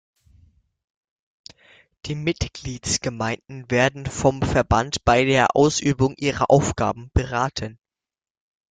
Die 2.07 2.15
Mitgliedsgemeinden 2.15 3.69
werden 3.69 4.07
vom 4.07 4.41
Verband 4.41 5.05
bei 5.05 5.25
der 5.25 5.55
Ausübung 5.55 6.15
ihrer 6.17 6.49
Aufgaben 6.49 7.11
beraten. 7.13 7.77